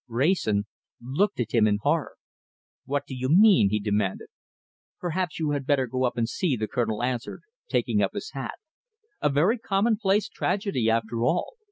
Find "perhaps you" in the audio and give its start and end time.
4.99-5.51